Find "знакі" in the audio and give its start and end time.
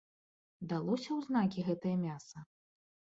1.27-1.65